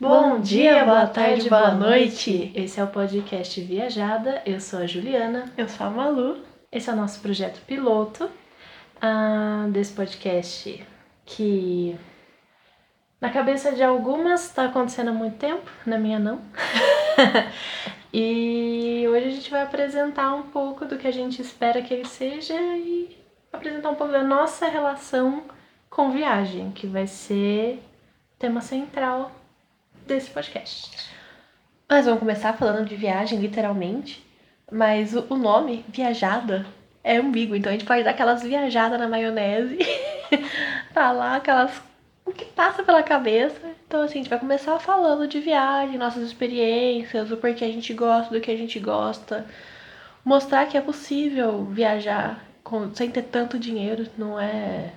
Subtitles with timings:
[0.00, 2.50] Bom dia, boa tarde, boa noite.
[2.54, 4.40] Esse é o podcast Viajada.
[4.46, 5.52] Eu sou a Juliana.
[5.58, 6.38] Eu sou a Malu.
[6.72, 8.30] Esse é o nosso projeto piloto
[8.98, 10.82] ah, desse podcast
[11.26, 11.98] que
[13.20, 16.40] na cabeça de algumas está acontecendo há muito tempo, na minha não.
[18.10, 22.06] e hoje a gente vai apresentar um pouco do que a gente espera que ele
[22.06, 23.18] seja e
[23.52, 25.42] apresentar um pouco da nossa relação
[25.90, 27.82] com viagem, que vai ser
[28.38, 29.30] tema central
[30.10, 31.08] desse podcast.
[31.88, 34.24] Nós vamos começar falando de viagem, literalmente,
[34.70, 36.66] mas o nome, viajada,
[37.02, 39.78] é ambíguo, então a gente pode dar aquelas viajadas na maionese,
[40.92, 41.80] falar aquelas.
[42.24, 43.60] o que passa pela cabeça.
[43.86, 47.94] Então, assim, a gente vai começar falando de viagem, nossas experiências, o porquê a gente
[47.94, 49.46] gosta, do que a gente gosta.
[50.24, 54.92] Mostrar que é possível viajar com, sem ter tanto dinheiro, não é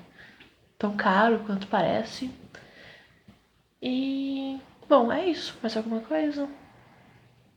[0.77, 2.32] tão caro quanto parece.
[3.82, 5.57] E Bom, é isso.
[5.61, 6.47] Mais alguma coisa?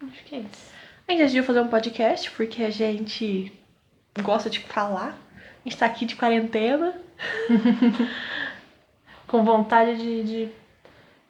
[0.00, 0.72] Acho que é isso.
[1.06, 3.52] A gente decidiu fazer um podcast porque a gente
[4.22, 5.16] gosta de falar.
[5.34, 6.94] A gente tá aqui de quarentena.
[9.26, 10.48] Com vontade de, de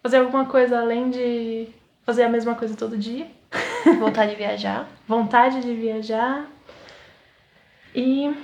[0.03, 1.69] fazer alguma coisa além de
[2.05, 3.27] fazer a mesma coisa todo dia.
[3.99, 4.89] Vontade de viajar.
[5.09, 6.47] Vontade de viajar.
[7.95, 8.35] E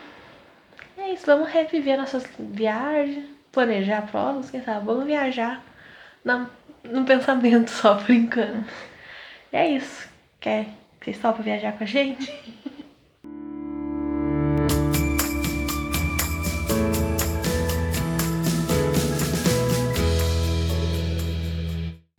[0.97, 5.63] é isso, vamos reviver nossas viagens, planejar provas, quem sabe, vamos viajar
[6.25, 6.49] na
[6.85, 8.69] no pensamento só, enquanto.
[9.53, 10.09] E é isso.
[10.41, 10.67] Quer?
[11.01, 12.33] Vocês topam viajar com a gente?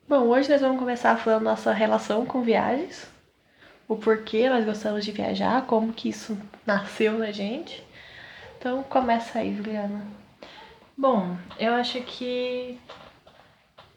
[0.08, 3.10] Bom, hoje nós vamos começar falando nossa relação com viagens,
[3.88, 7.84] o porquê nós gostamos de viajar, como que isso nasceu na gente.
[8.60, 10.06] Então começa aí, Juliana.
[10.96, 12.80] Bom, eu acho que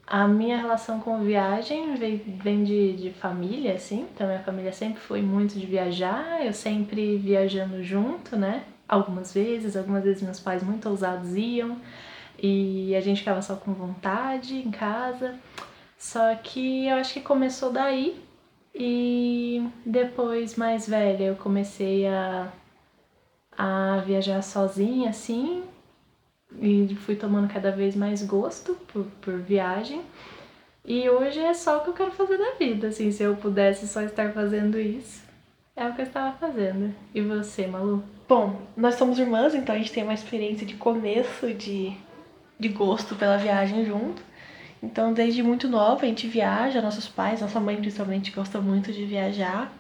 [0.07, 4.07] a minha relação com viagem vem, de, de família, assim.
[4.15, 8.65] Então, minha família sempre foi muito de viajar, eu sempre viajando junto, né?
[8.89, 11.77] Algumas vezes, algumas vezes meus pais muito ousados iam
[12.41, 15.34] e a gente ficava só com vontade em casa.
[15.99, 18.23] Só que eu acho que começou daí
[18.75, 22.53] e depois, mais velha, eu comecei a,
[23.56, 25.65] a viajar sozinha, assim,
[26.61, 30.00] e fui tomando cada vez mais gosto por, por viagem.
[30.84, 33.89] E hoje é só o que eu quero fazer da vida, assim, se eu pudesse
[33.89, 35.21] só estar fazendo isso,
[35.75, 36.94] é o que eu estava fazendo.
[37.12, 38.05] E você, Malu?
[38.28, 41.93] Bom, nós somos irmãs, então a gente tem uma experiência de começo de,
[42.59, 44.23] de gosto pela viagem junto.
[44.83, 49.05] Então, desde muito nova, a gente viaja, nossos pais, nossa mãe principalmente gosta muito de
[49.05, 49.73] viajar.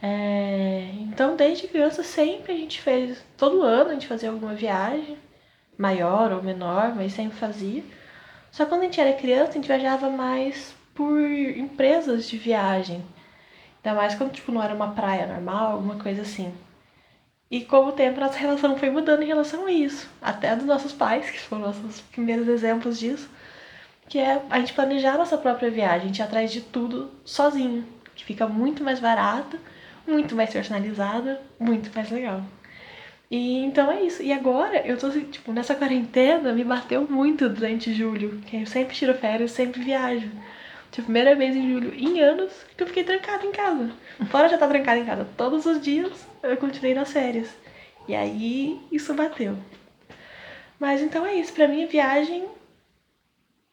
[0.00, 0.90] É...
[1.00, 5.18] Então, desde criança, sempre a gente fez, todo ano a gente fazia alguma viagem
[5.78, 7.82] maior ou menor, mas sempre fazia.
[8.50, 13.04] Só quando a gente era criança, a gente viajava mais por empresas de viagem.
[13.84, 16.52] Ainda mais quando tipo, não era uma praia normal, alguma coisa assim.
[17.50, 20.08] E com o tempo nossa relação foi mudando em relação a isso.
[20.20, 23.30] Até dos nossos pais, que foram nossos primeiros exemplos disso.
[24.08, 27.10] Que é a gente planejar a nossa própria viagem, a gente ir atrás de tudo
[27.24, 27.86] sozinho.
[28.14, 29.58] Que fica muito mais barato,
[30.06, 32.42] muito mais personalizada, muito mais legal.
[33.30, 34.22] E então é isso.
[34.22, 38.40] E agora eu tô tipo, nessa quarentena me bateu muito durante julho.
[38.46, 40.30] Que eu sempre tiro férias, sempre viajo.
[40.90, 43.90] Tipo, primeira vez em julho em anos que eu fiquei trancada em casa.
[44.30, 47.48] Fora já estar tá trancada em casa todos os dias, eu continuei nas férias.
[48.08, 49.56] E aí isso bateu.
[50.78, 52.46] Mas então é isso, pra mim viagem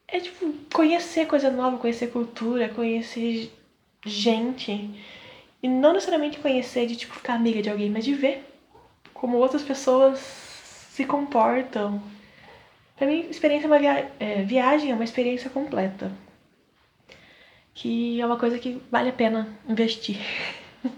[0.08, 3.52] é tipo conhecer coisa nova, conhecer cultura, conhecer
[4.06, 4.90] gente.
[5.62, 8.53] E não necessariamente conhecer de tipo ficar amiga de alguém, mas de ver
[9.24, 12.04] como outras pessoas se comportam.
[12.98, 16.12] Para mim, experiência uma via é, viagem é uma experiência completa.
[17.74, 20.20] Que é uma coisa que vale a pena investir.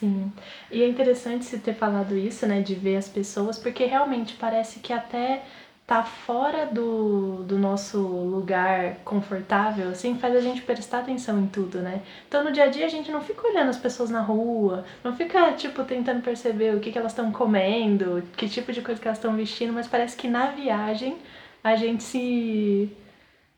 [0.00, 0.32] Sim.
[0.70, 4.80] E é interessante você ter falado isso, né, de ver as pessoas, porque realmente parece
[4.80, 5.42] que até
[5.86, 11.80] tá fora do, do nosso lugar confortável, assim, faz a gente prestar atenção em tudo,
[11.80, 12.00] né?
[12.26, 15.14] Então no dia a dia a gente não fica olhando as pessoas na rua, não
[15.14, 19.06] fica, tipo, tentando perceber o que, que elas estão comendo, que tipo de coisa que
[19.06, 21.18] elas estão vestindo, mas parece que na viagem
[21.62, 22.90] a gente se.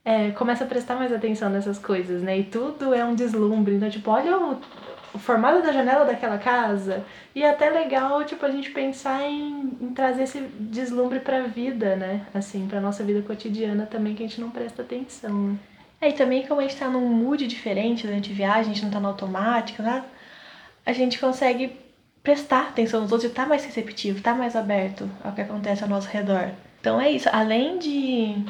[0.05, 2.38] É, começa a prestar mais atenção nessas coisas, né?
[2.38, 3.75] E tudo é um deslumbre.
[3.75, 4.61] Então, tipo, olha o,
[5.16, 7.04] o formato da janela daquela casa.
[7.34, 11.96] E é até legal, tipo, a gente pensar em, em trazer esse deslumbre pra vida,
[11.96, 12.26] né?
[12.34, 15.56] Assim, pra nossa vida cotidiana também, que a gente não presta atenção, né?
[16.00, 18.84] É, e também como a gente tá num mood diferente durante a viagem, a gente
[18.84, 20.04] não tá no automático, né?
[20.84, 21.72] A gente consegue
[22.22, 25.88] prestar atenção nos outros e tá mais receptivo, tá mais aberto ao que acontece ao
[25.88, 26.50] nosso redor.
[26.80, 28.44] Então é isso, além de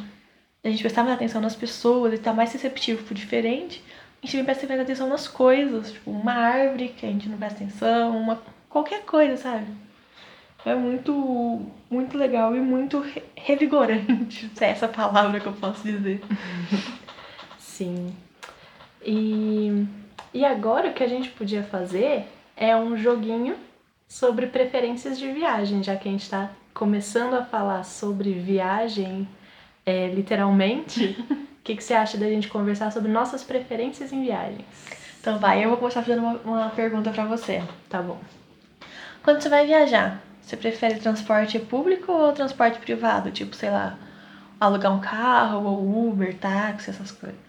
[0.65, 3.85] a gente prestar mais atenção nas pessoas e tá mais receptivo pro diferente,
[4.27, 7.63] a gente presta mais atenção nas coisas, tipo, uma árvore que a gente não presta
[7.63, 9.67] atenção, uma qualquer coisa, sabe?
[10.65, 13.05] É muito, muito legal e muito
[13.37, 16.21] revigorante, se é essa palavra que eu posso dizer.
[17.59, 18.13] Sim.
[19.05, 19.87] E,
[20.35, 22.25] e agora o que a gente podia fazer
[22.57, 23.55] é um joguinho
[24.09, 29.29] sobre preferências de viagem, já que a gente está começando a falar sobre viagem
[29.85, 31.17] é, literalmente.
[31.67, 34.65] O que, que você acha da gente conversar sobre nossas preferências em viagens?
[35.21, 37.61] Então vai, eu vou começar fazendo uma, uma pergunta para você.
[37.91, 38.21] Tá bom.
[39.25, 43.33] Quando você vai viajar, você prefere transporte público ou transporte privado?
[43.33, 43.99] Tipo, sei lá,
[44.61, 47.41] alugar um carro ou Uber, táxi, essas coisas.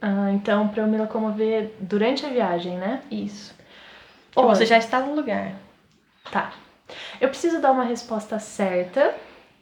[0.00, 3.02] Ah, então, para eu me locomover durante a viagem, né?
[3.10, 3.54] Isso.
[4.34, 5.52] Ou você já está no lugar.
[6.32, 6.50] Tá.
[7.20, 9.14] Eu preciso dar uma resposta certa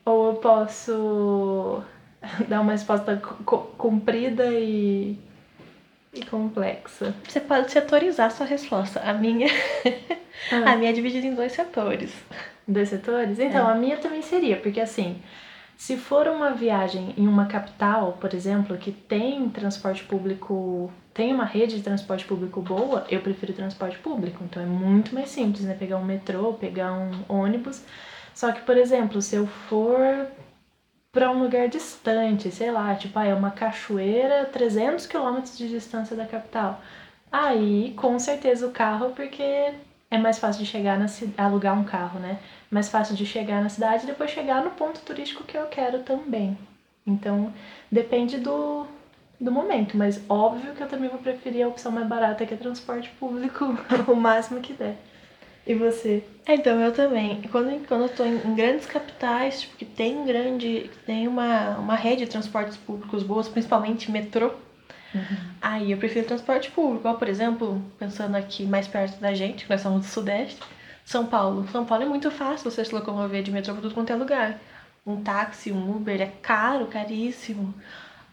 [0.04, 1.82] ou eu posso
[2.49, 3.17] dar uma resposta
[3.76, 5.19] comprida e,
[6.12, 7.15] e complexa?
[7.29, 9.00] Você pode setorizar sua resposta.
[9.00, 9.49] A minha,
[10.53, 10.73] ah.
[10.73, 12.12] a minha é dividida em dois setores.
[12.67, 13.38] Dois setores?
[13.38, 13.73] Então, é.
[13.73, 15.21] a minha também seria, porque assim,
[15.76, 21.44] se for uma viagem em uma capital, por exemplo, que tem transporte público, tem uma
[21.44, 24.43] rede de transporte público boa, eu prefiro transporte público.
[24.44, 25.75] Então é muito mais simples, né?
[25.79, 27.82] Pegar um metrô, pegar um ônibus.
[28.35, 30.27] Só que, por exemplo, se eu for
[31.14, 36.16] para um lugar distante, sei lá, tipo, ah, é uma cachoeira 300 quilômetros de distância
[36.16, 36.81] da capital.
[37.31, 39.72] Aí, com certeza o carro, porque
[40.11, 41.06] é mais fácil de chegar na
[41.38, 42.38] alugar um carro, né?
[42.70, 46.00] Mais fácil de chegar na cidade e depois chegar no ponto turístico que eu quero
[46.02, 46.58] também.
[47.06, 47.52] Então,
[47.90, 48.87] depende do,
[49.40, 52.56] do momento, mas óbvio que eu também vou preferir a opção mais barata que é
[52.56, 53.64] transporte público
[54.08, 54.96] o máximo que der.
[55.66, 56.22] E você?
[56.46, 57.40] É, então, eu também.
[57.50, 60.90] Quando, quando eu tô em, em grandes capitais, tipo, que tem grande.
[61.06, 64.52] tem uma, uma rede de transportes públicos boas, principalmente metrô,
[65.14, 65.37] Uhum.
[65.62, 67.12] Aí eu prefiro transporte público.
[67.14, 70.61] Por exemplo, pensando aqui mais perto da gente, nós somos do Sudeste,
[71.05, 71.69] São Paulo.
[71.70, 74.58] São Paulo é muito fácil você se locomover de metrô para tudo quanto é lugar.
[75.06, 77.72] Um táxi, um Uber é caro, caríssimo.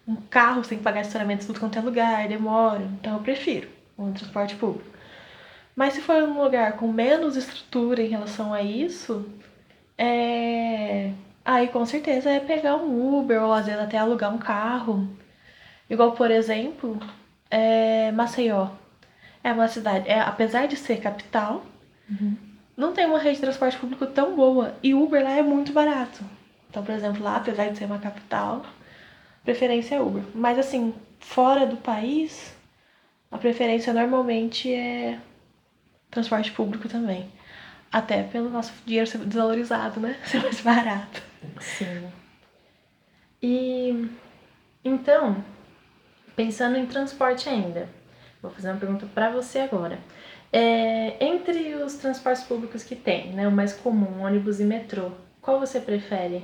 [0.08, 2.82] Um carro que pagar estacionamento tudo quanto é lugar, demora.
[3.00, 4.90] Então eu prefiro um transporte público.
[5.76, 9.26] Mas se for um lugar com menos estrutura em relação a isso,
[9.98, 11.12] é...
[11.46, 15.08] aí com certeza é pegar um Uber ou às vezes até alugar um carro.
[15.90, 17.00] Igual, por exemplo,
[17.50, 18.70] é Maceió.
[19.44, 21.66] É uma cidade, é, apesar de ser capital,
[22.10, 22.38] uhum.
[22.78, 24.76] não tem uma rede de transporte público tão boa.
[24.84, 26.24] E Uber lá é muito barato.
[26.70, 28.64] Então, por exemplo, lá, apesar de ser uma capital,
[29.44, 30.24] preferência é Uber.
[30.36, 32.56] Mas assim, fora do país,
[33.32, 35.20] a preferência normalmente é
[36.12, 37.32] transporte público também.
[37.92, 40.18] Até pelo nosso dinheiro ser desvalorizado, né?
[40.26, 41.22] Ser mais barato.
[41.60, 42.10] Sim.
[43.42, 44.10] E
[44.84, 45.44] então,
[46.36, 47.90] Pensando em transporte ainda,
[48.42, 50.00] vou fazer uma pergunta para você agora.
[50.52, 55.12] É, entre os transportes públicos que tem, né, o mais comum, ônibus e metrô,
[55.42, 56.44] qual você prefere?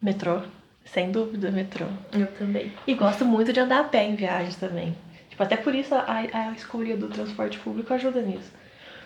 [0.00, 0.42] Metrô,
[0.84, 1.86] sem dúvida, metrô.
[2.12, 2.72] Eu também.
[2.86, 4.96] E gosto muito de andar a pé em viagens também.
[5.38, 8.50] Tipo, até por isso a, a escolha do transporte público ajuda nisso.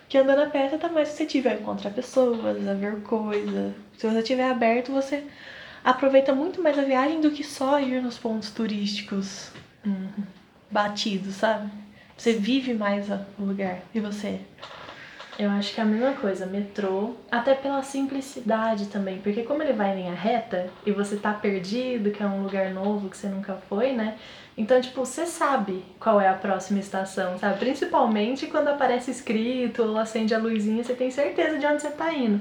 [0.01, 3.73] Porque andando a pé você tá mais suscetível a encontrar pessoas, a ver coisas.
[3.95, 5.23] Se você estiver aberto, você
[5.83, 9.51] aproveita muito mais a viagem do que só ir nos pontos turísticos
[9.85, 10.23] uhum.
[10.71, 11.69] batidos, sabe?
[12.17, 13.81] Você vive mais o lugar.
[13.93, 14.39] E você?
[15.39, 19.73] Eu acho que é a mesma coisa, metrô, até pela simplicidade também, porque como ele
[19.73, 23.27] vai em linha reta e você tá perdido, que é um lugar novo que você
[23.27, 24.15] nunca foi, né?
[24.55, 27.57] Então, tipo, você sabe qual é a próxima estação, sabe?
[27.57, 32.13] Principalmente quando aparece escrito ou acende a luzinha, você tem certeza de onde você tá
[32.13, 32.39] indo.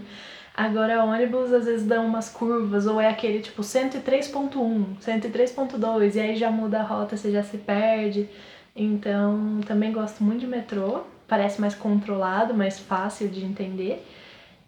[0.55, 6.37] Agora, ônibus às vezes dão umas curvas, ou é aquele tipo 103.1, 103.2, e aí
[6.37, 8.29] já muda a rota, você já se perde.
[8.77, 14.07] Então, também gosto muito de metrô, parece mais controlado, mais fácil de entender.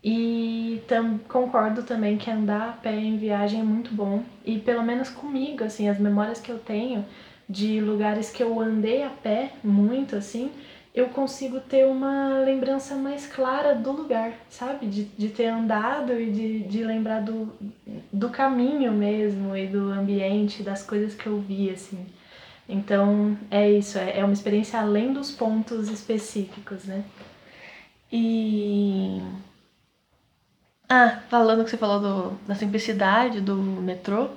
[0.03, 4.23] E tam, concordo também que andar a pé em viagem é muito bom.
[4.45, 7.05] E pelo menos comigo, assim, as memórias que eu tenho
[7.49, 10.51] de lugares que eu andei a pé muito, assim,
[10.95, 14.87] eu consigo ter uma lembrança mais clara do lugar, sabe?
[14.87, 17.53] De, de ter andado e de, de lembrar do,
[18.13, 22.07] do caminho mesmo e do ambiente, das coisas que eu vi, assim.
[22.69, 27.05] Então, é isso, é, é uma experiência além dos pontos específicos, né?
[28.11, 29.21] E.
[30.89, 34.29] Ah, falando que você falou do, da simplicidade do metrô,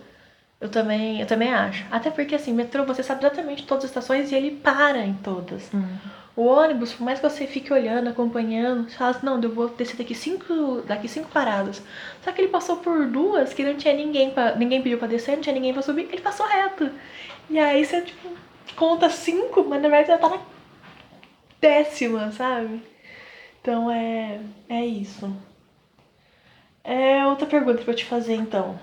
[0.59, 1.85] eu também, eu também acho.
[1.91, 5.71] Até porque, assim, metrô você sabe exatamente todas as estações e ele para em todas.
[5.73, 5.97] Uhum.
[6.35, 9.69] O ônibus, por mais que você fique olhando, acompanhando, você fala assim, não, eu vou
[9.69, 11.81] descer daqui cinco, daqui cinco paradas.
[12.23, 15.35] Só que ele passou por duas que não tinha ninguém, pra, ninguém pediu pra descer,
[15.35, 16.91] não tinha ninguém pra subir, ele passou reto.
[17.49, 18.29] E aí você, tipo,
[18.75, 20.41] conta cinco, mas na verdade já tá na
[21.61, 22.81] décima, sabe?
[23.61, 24.39] Então é,
[24.69, 25.35] é isso.
[26.83, 28.79] É outra pergunta pra te fazer então.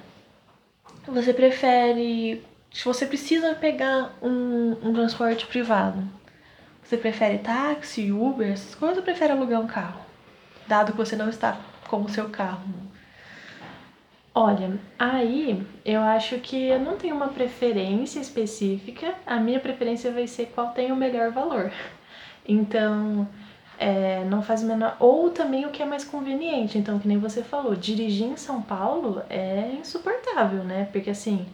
[1.07, 2.43] Você prefere.
[2.73, 6.03] Se você precisa pegar um, um transporte privado,
[6.83, 10.01] você prefere táxi, Uber, essas coisas ou prefere alugar um carro?
[10.67, 12.69] Dado que você não está com o seu carro.
[14.37, 19.15] Olha, aí eu acho que eu não tenho uma preferência específica.
[19.25, 21.71] A minha preferência vai ser qual tem o melhor valor.
[22.47, 23.27] Então,
[23.79, 24.97] é, não faz menor.
[25.01, 26.77] Ou também o que é mais conveniente.
[26.77, 30.89] Então, que nem você falou, dirigir em São Paulo é insuportável, né?
[30.93, 31.47] Porque assim,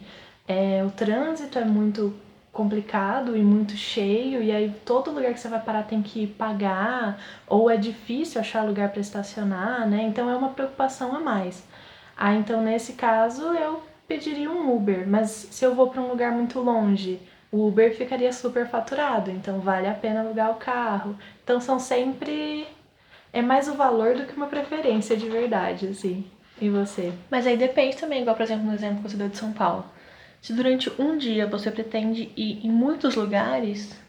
[0.47, 2.13] é, o trânsito é muito
[2.51, 7.17] complicado e muito cheio, e aí todo lugar que você vai parar tem que pagar,
[7.47, 10.03] ou é difícil achar lugar para estacionar, né?
[10.03, 11.63] Então é uma preocupação a mais.
[12.23, 16.31] Ah, então nesse caso eu pediria um Uber, mas se eu vou para um lugar
[16.31, 17.19] muito longe,
[17.51, 21.17] o Uber ficaria super faturado, então vale a pena alugar o carro.
[21.43, 22.67] Então são sempre
[23.33, 26.23] é mais o valor do que uma preferência de verdade, assim.
[26.61, 27.11] E você?
[27.31, 29.83] Mas aí depende também, igual por exemplo no exemplo que você deu de São Paulo.
[30.39, 33.99] Se durante um dia você pretende ir em muitos lugares,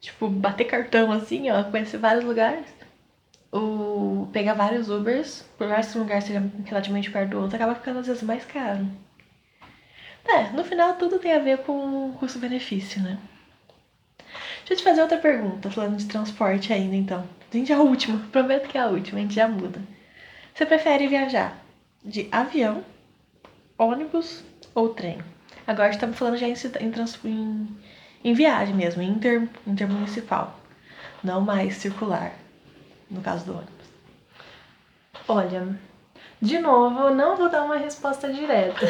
[0.00, 2.66] tipo, bater cartão assim, ó, conhecer vários lugares,
[3.52, 7.74] ou pegar vários Ubers, por mais que um lugar seja relativamente perto do outro, acaba
[7.74, 8.88] ficando às vezes mais caro.
[10.24, 13.18] É, no final tudo tem a ver com custo-benefício, né?
[14.60, 17.28] Deixa eu te fazer outra pergunta, falando de transporte ainda então.
[17.52, 19.80] Gente é a última, prometo que é a última, a gente já muda.
[20.54, 21.58] Você prefere viajar
[22.02, 22.82] de avião,
[23.76, 24.42] ônibus
[24.74, 25.18] ou trem?
[25.66, 26.54] Agora estamos falando já em,
[27.24, 27.68] em,
[28.24, 30.58] em viagem mesmo, inter, intermunicipal.
[31.22, 32.32] Não mais circular,
[33.12, 33.86] no caso do ônibus.
[35.28, 35.78] Olha,
[36.40, 38.86] de novo, não vou dar uma resposta direta.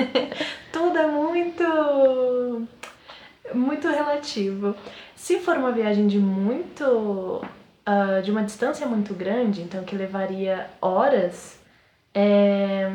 [0.72, 2.68] Tudo é muito
[3.54, 4.74] muito relativo.
[5.14, 7.42] Se for uma viagem de muito
[7.86, 11.58] uh, de uma distância muito grande, então que levaria horas,
[12.14, 12.92] é,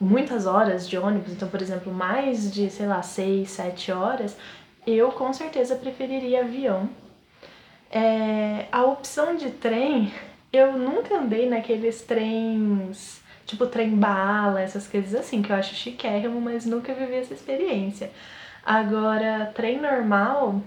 [0.00, 4.36] muitas horas de ônibus, então, por exemplo, mais de, sei lá, 6, 7 horas,
[4.86, 6.88] eu com certeza preferiria avião.
[7.90, 10.12] É, a opção de trem,
[10.52, 16.40] eu nunca andei naqueles trens, tipo trem bala, essas coisas assim, que eu acho chiquérrimo,
[16.40, 18.10] mas nunca vivi essa experiência.
[18.64, 20.62] Agora, trem normal,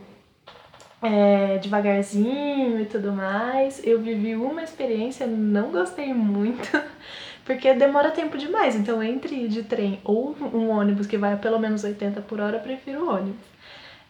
[1.01, 6.70] é, devagarzinho e tudo mais, eu vivi uma experiência, não gostei muito.
[7.46, 8.75] Porque demora tempo demais.
[8.75, 12.58] Então, entre de trem ou um ônibus que vai a pelo menos 80 por hora,
[12.58, 13.46] eu prefiro o ônibus.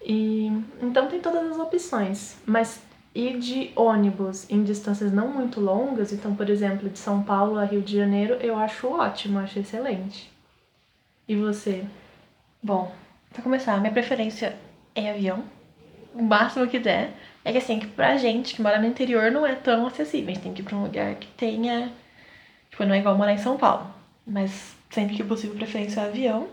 [0.05, 0.51] E
[0.81, 2.37] então tem todas as opções.
[2.45, 2.81] Mas
[3.13, 7.65] ir de ônibus em distâncias não muito longas, então, por exemplo, de São Paulo a
[7.65, 10.31] Rio de Janeiro, eu acho ótimo, acho excelente.
[11.27, 11.85] E você?
[12.61, 12.91] Bom,
[13.31, 14.57] para começar, minha preferência
[14.95, 15.43] é avião.
[16.13, 17.11] O máximo que der.
[17.45, 20.29] É que assim, que pra gente que mora no interior não é tão acessível.
[20.29, 21.91] A gente tem que ir pra um lugar que tenha
[22.73, 23.85] Tipo, não é igual morar em São Paulo.
[24.25, 26.47] Mas sempre que possível, preferência é avião.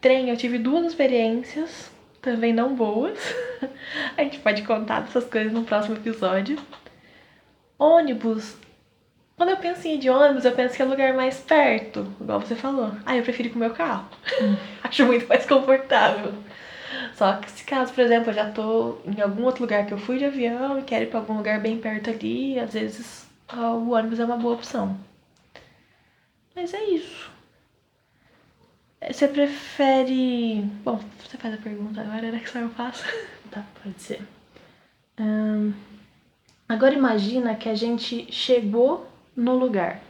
[0.00, 1.90] Trem, eu tive duas experiências,
[2.20, 3.18] também não boas.
[4.16, 6.58] A gente pode contar dessas coisas no próximo episódio.
[7.78, 8.56] Ônibus.
[9.36, 12.40] Quando eu penso em ir de ônibus, eu penso que é lugar mais perto, igual
[12.40, 12.92] você falou.
[13.06, 14.08] Ah, eu prefiro ir com o meu carro.
[14.82, 16.34] Acho muito mais confortável.
[17.14, 19.98] Só que se caso, por exemplo, eu já tô em algum outro lugar que eu
[19.98, 23.90] fui de avião e quero ir pra algum lugar bem perto ali, às vezes o
[23.90, 24.98] ônibus é uma boa opção.
[26.54, 27.30] Mas é isso.
[29.06, 30.62] Você prefere.
[30.84, 33.04] Bom, você faz a pergunta agora, era que só eu faço.
[33.50, 34.20] Tá, pode ser.
[35.18, 35.72] Um,
[36.68, 40.02] agora imagina que a gente chegou no lugar.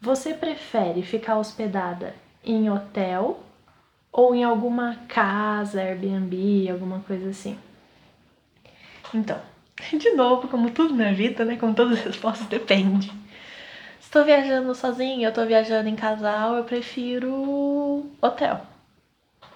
[0.00, 2.12] Você prefere ficar hospedada
[2.44, 3.40] em hotel
[4.10, 7.56] ou em alguma casa, Airbnb, alguma coisa assim?
[9.14, 9.40] Então,
[9.96, 11.56] de novo, como tudo na vida, né?
[11.56, 13.12] Como todas as respostas, depende.
[14.10, 18.60] Tô viajando sozinha, eu tô viajando em casal, eu prefiro hotel.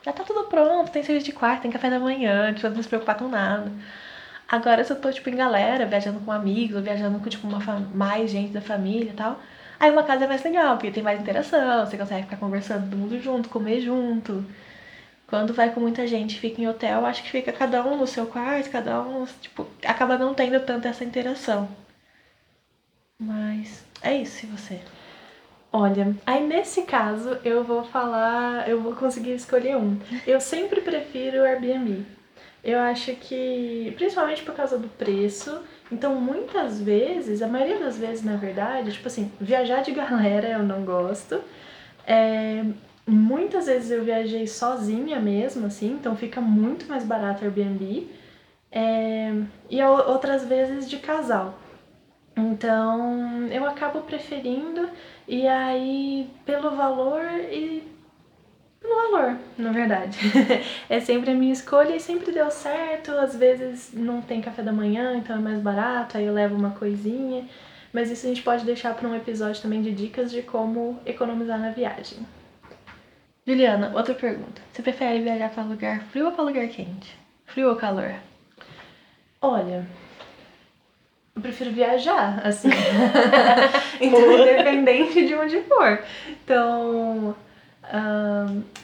[0.05, 3.17] Já tá tudo pronto, tem serviço de quarto, tem café da manhã, não se preocupar
[3.17, 3.73] com nada.
[4.49, 7.59] Agora, se eu tô, tipo, em galera, viajando com amigos, ou viajando com, tipo, uma
[7.95, 9.41] mais gente da família e tal,
[9.81, 12.99] aí uma casa é mais legal, porque tem mais interação, você consegue ficar conversando todo
[12.99, 14.45] mundo junto, comer junto.
[15.27, 18.27] Quando vai com muita gente fica em hotel, acho que fica cada um no seu
[18.27, 21.69] quarto, cada um, tipo, acaba não tendo tanto essa interação.
[23.19, 24.81] Mas é isso, e você?
[25.73, 29.99] Olha, aí nesse caso eu vou falar, eu vou conseguir escolher um.
[30.27, 32.05] Eu sempre prefiro o Airbnb.
[32.63, 35.61] Eu acho que, principalmente por causa do preço,
[35.93, 40.63] então muitas vezes, a maioria das vezes, na verdade, tipo assim, viajar de galera eu
[40.63, 41.41] não gosto.
[42.07, 42.65] É,
[43.07, 48.09] muitas vezes eu viajei sozinha mesmo, assim, então fica muito mais barato Airbnb.
[48.73, 49.33] É,
[49.71, 51.59] e outras vezes de casal.
[52.37, 54.89] Então eu acabo preferindo,
[55.27, 57.83] e aí pelo valor e
[58.81, 60.19] pelo valor, na verdade.
[60.91, 63.13] é sempre a minha escolha e sempre deu certo.
[63.13, 66.71] Às vezes não tem café da manhã, então é mais barato, aí eu levo uma
[66.71, 67.49] coisinha.
[67.93, 71.59] Mas isso a gente pode deixar para um episódio também de dicas de como economizar
[71.59, 72.19] na viagem.
[73.47, 74.61] Juliana, outra pergunta.
[74.73, 77.17] Você prefere viajar para lugar frio ou para lugar quente?
[77.45, 78.15] Frio ou calor?
[79.41, 79.87] Olha,
[81.35, 82.69] eu prefiro viajar, assim.
[84.01, 86.03] então, independente de onde for.
[86.29, 87.35] Então,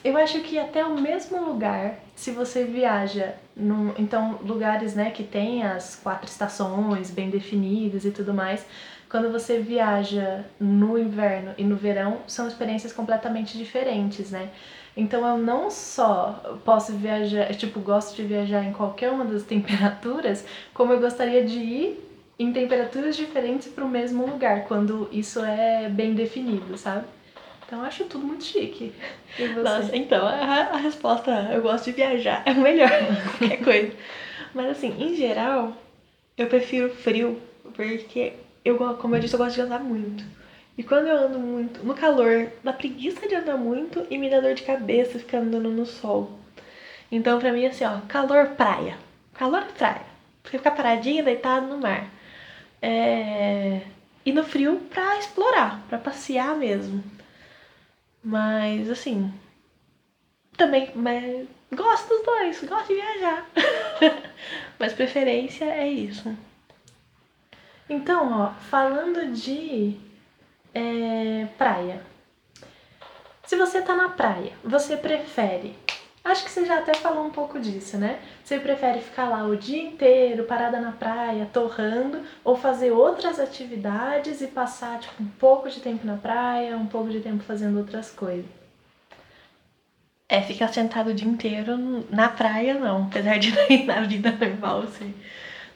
[0.05, 5.23] eu acho que até o mesmo lugar, se você viaja, no, então lugares né, que
[5.23, 8.67] tem as quatro estações bem definidas e tudo mais,
[9.09, 14.51] quando você viaja no inverno e no verão, são experiências completamente diferentes, né?
[14.97, 20.45] Então eu não só posso viajar, tipo, gosto de viajar em qualquer uma das temperaturas,
[20.73, 22.10] como eu gostaria de ir
[22.43, 27.05] em temperaturas diferentes para o mesmo lugar, quando isso é bem definido, sabe?
[27.67, 28.95] Então eu acho tudo muito chique.
[29.63, 32.91] Nossa, então a, a resposta eu gosto de viajar é o melhor,
[33.39, 33.93] qualquer coisa.
[34.55, 35.77] Mas assim, em geral,
[36.37, 37.39] eu prefiro frio,
[37.75, 38.33] porque
[38.65, 40.25] eu, como eu disse, eu gosto de andar muito.
[40.79, 44.41] E quando eu ando muito no calor, dá preguiça de andar muito e me dá
[44.41, 46.39] dor de cabeça ficar andando no sol.
[47.13, 48.97] Então, pra mim, assim, ó, calor praia.
[49.35, 50.07] Calor praia.
[50.43, 52.09] Você ficar paradinha, deitado no mar.
[52.83, 53.83] É...
[54.25, 57.03] E no frio pra explorar, pra passear mesmo.
[58.23, 59.33] Mas assim.
[60.57, 60.91] Também.
[60.95, 63.47] Mas, gosto dos dois, gosto de viajar.
[64.79, 66.37] mas preferência é isso.
[67.89, 69.99] Então, ó, falando de
[70.75, 72.03] é, praia.
[73.45, 75.75] Se você tá na praia, você prefere
[76.23, 78.21] Acho que você já até falou um pouco disso, né?
[78.45, 84.43] Você prefere ficar lá o dia inteiro, parada na praia, torrando, ou fazer outras atividades
[84.43, 88.11] e passar tipo, um pouco de tempo na praia, um pouco de tempo fazendo outras
[88.11, 88.45] coisas?
[90.29, 91.77] É, ficar sentado o dia inteiro
[92.11, 93.53] na praia não, apesar de
[93.85, 95.15] na vida normal, assim.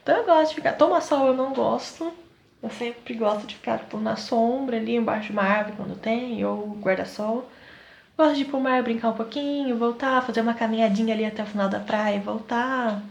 [0.03, 0.75] Então eu gosto de ficar.
[0.75, 2.13] Tomar sol eu não gosto.
[2.63, 6.45] Eu sempre gosto de ficar tipo, na sombra ali, embaixo de uma árvore quando tem,
[6.45, 7.51] ou guarda-sol.
[8.17, 11.47] Gosto de ir pro mar, brincar um pouquinho, voltar, fazer uma caminhadinha ali até o
[11.47, 13.03] final da praia e voltar.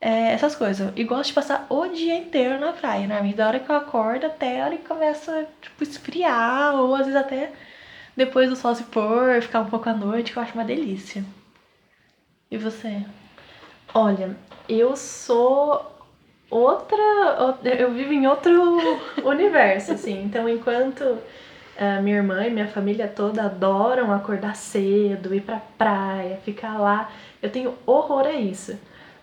[0.00, 0.92] É, essas coisas.
[0.96, 3.32] E gosto de passar o dia inteiro na praia, né?
[3.34, 7.16] Da hora que eu acordo até a hora que começa, tipo, esfriar, ou às vezes
[7.16, 7.52] até
[8.16, 11.24] depois do sol se pôr, ficar um pouco à noite, que eu acho uma delícia.
[12.50, 13.04] E você?
[13.94, 14.36] Olha,
[14.68, 15.84] eu sou
[16.50, 16.96] outra.
[17.78, 18.78] Eu vivo em outro
[19.24, 20.22] universo, assim.
[20.24, 21.18] Então, enquanto
[21.80, 27.10] Uh, minha irmã e minha família toda adoram acordar cedo, ir pra praia, ficar lá.
[27.40, 28.78] Eu tenho horror a isso.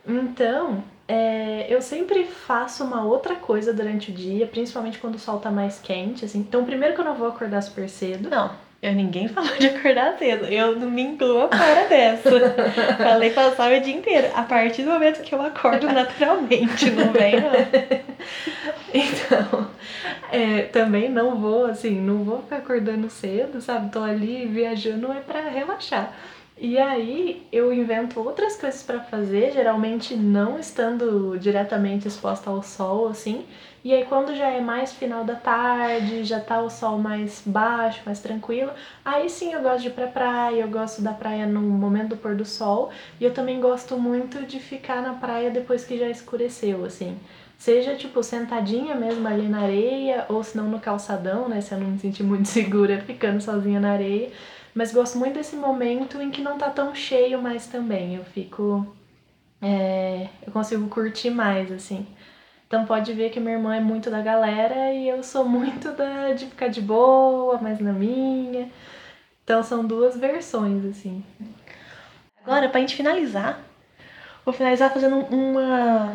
[0.07, 5.39] Então, é, eu sempre faço uma outra coisa durante o dia, principalmente quando o sol
[5.39, 6.39] tá mais quente, assim.
[6.39, 8.29] Então, primeiro que eu não vou acordar super cedo.
[8.29, 8.51] Não,
[8.87, 10.45] eu ninguém falou de acordar cedo.
[10.45, 12.29] Eu não me incluo fora dessa.
[12.97, 14.27] Falei passar o dia inteiro.
[14.33, 17.51] A partir do momento que eu acordo naturalmente, não vem, não.
[18.93, 19.69] Então,
[20.31, 23.91] é, também não vou, assim, não vou ficar acordando cedo, sabe?
[23.91, 26.13] Tô ali viajando é para relaxar.
[26.57, 33.09] E aí eu invento outras coisas para fazer, geralmente não estando diretamente exposta ao sol,
[33.09, 33.45] assim.
[33.83, 38.01] E aí quando já é mais final da tarde, já tá o sol mais baixo,
[38.05, 38.71] mais tranquilo,
[39.05, 42.17] aí sim eu gosto de ir pra praia, eu gosto da praia no momento do
[42.17, 42.89] pôr do sol.
[43.19, 47.17] E eu também gosto muito de ficar na praia depois que já escureceu, assim.
[47.57, 51.59] Seja, tipo, sentadinha mesmo ali na areia, ou se não no calçadão, né?
[51.61, 54.31] Se eu não me sentir muito segura ficando sozinha na areia.
[54.75, 58.15] Mas gosto muito desse momento em que não tá tão cheio mais também.
[58.15, 58.85] Eu fico.
[59.61, 62.05] É, eu consigo curtir mais, assim.
[62.67, 66.33] Então pode ver que minha irmã é muito da galera e eu sou muito da,
[66.33, 68.69] de ficar de boa, mais na minha.
[69.43, 71.23] Então são duas versões, assim.
[72.45, 73.59] Agora, pra gente finalizar,
[74.43, 76.13] vou finalizar fazendo uma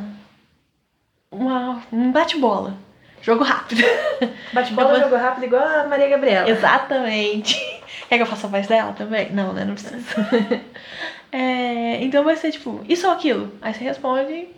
[1.30, 2.74] uma, um bate-bola.
[3.22, 3.82] Jogo rápido.
[4.52, 6.50] Bate-bola, jogo rápido, igual a Maria Gabriela.
[6.50, 7.56] Exatamente.
[8.08, 9.32] Quer que eu faça a voz dela também?
[9.32, 9.64] Não, né?
[9.64, 9.96] Não precisa.
[11.32, 13.50] é, então vai ser tipo, isso ou aquilo?
[13.62, 14.48] Aí você responde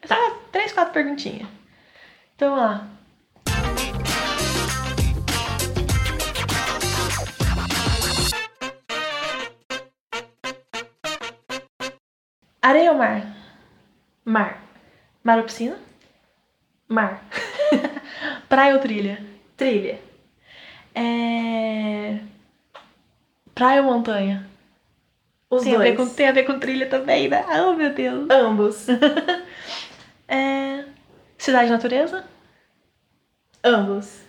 [0.00, 0.14] tá.
[0.14, 1.48] só três, quatro perguntinhas.
[2.36, 2.90] Então vamos lá.
[12.62, 13.36] Areia ou mar?
[14.24, 14.62] Mar.
[15.24, 15.78] Mar ou piscina?
[16.88, 17.24] Mar.
[18.48, 19.24] Praia ou trilha?
[19.56, 19.98] Trilha.
[20.94, 22.20] É...
[23.54, 24.48] Praia ou montanha?
[25.48, 25.90] Os tem, a dois.
[25.90, 27.44] ver com, tem a ver com trilha também, né?
[27.60, 28.28] Oh, meu Deus.
[28.30, 28.86] Ambos.
[31.40, 32.22] Cidade e natureza?
[33.64, 34.20] Ambos.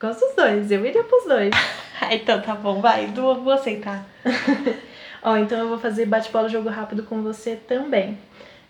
[0.00, 0.70] Gosto dos dois.
[0.70, 1.50] Eu iria pros dois.
[2.12, 3.08] Então tá bom, vai.
[3.08, 4.06] Vou, vou aceitar.
[5.20, 8.16] Ó, então eu vou fazer bate-bola jogo rápido com você também.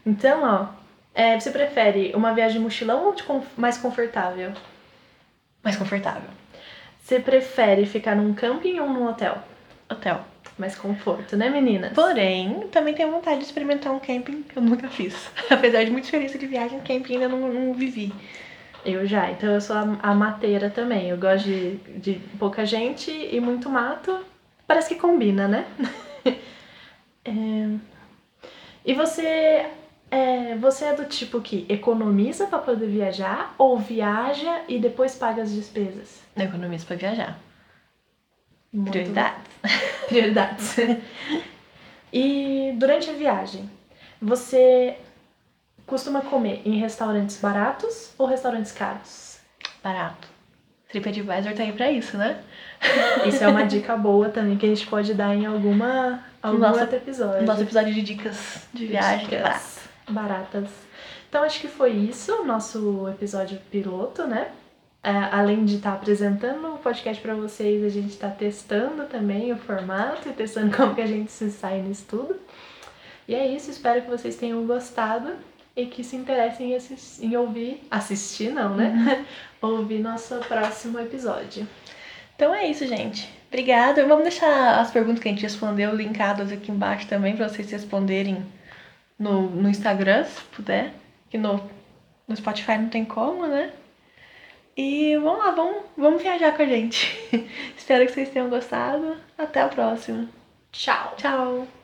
[0.06, 0.68] Então, ó,
[1.14, 4.54] é, você prefere uma viagem mochilão ou de conf- mais confortável?
[5.62, 6.30] Mais confortável.
[7.02, 9.36] Você prefere ficar num camping ou num hotel?
[9.90, 10.24] Hotel.
[10.58, 11.92] Mais conforto, né, meninas?
[11.92, 15.30] Porém, também tenho vontade de experimentar um camping que eu nunca fiz.
[15.48, 18.12] Apesar de muita experiência de viagem, camping ainda não, não vivi.
[18.84, 21.10] Eu já, então eu sou a, a mateira também.
[21.10, 24.18] Eu gosto de, de pouca gente e muito mato.
[24.66, 25.64] Parece que combina, né?
[27.24, 27.68] É,
[28.84, 29.66] E você
[30.10, 35.42] é, você é do tipo que economiza pra poder viajar ou viaja e depois paga
[35.42, 36.22] as despesas?
[36.36, 37.38] Eu economizo pra viajar.
[38.72, 39.42] Muito- Prioridades.
[40.08, 40.76] Prioridades.
[42.12, 43.68] e durante a viagem,
[44.20, 44.96] você
[45.86, 49.38] costuma comer em restaurantes baratos ou restaurantes caros?
[49.82, 50.28] Barato.
[50.88, 52.40] TripAdvisor tá aí pra isso, né?
[53.26, 56.80] Isso é uma dica boa também que a gente pode dar em alguma algum Nosso-
[56.80, 57.40] outro episódio.
[57.40, 59.26] No nosso episódio de dicas de viagem.
[59.26, 60.12] Dicas Barato.
[60.64, 60.70] baratas.
[61.28, 64.48] Então acho que foi isso, o nosso episódio piloto, né?
[65.08, 69.56] É, além de estar apresentando o podcast para vocês, a gente está testando também o
[69.56, 72.36] formato e testando como que a gente se sai nisso tudo.
[73.26, 75.32] E é isso, espero que vocês tenham gostado
[75.74, 79.24] e que se interessem em, em ouvir, assistir não, né?
[79.62, 81.66] ouvir nosso próximo episódio.
[82.36, 83.32] Então é isso, gente.
[83.48, 84.04] Obrigada.
[84.04, 88.44] Vamos deixar as perguntas que a gente respondeu linkadas aqui embaixo também pra vocês responderem
[89.18, 90.92] no, no Instagram, se puder.
[91.30, 91.62] Que no,
[92.28, 93.72] no Spotify não tem como, né?
[94.78, 97.18] E vamos lá, vamos, vamos viajar com a gente.
[97.76, 99.16] Espero que vocês tenham gostado.
[99.36, 100.28] Até a próxima.
[100.70, 101.14] Tchau!
[101.16, 101.77] Tchau!